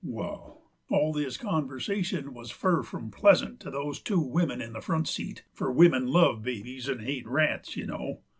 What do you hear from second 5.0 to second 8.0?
seat, fur wimmin love babies 'nd hate rats, you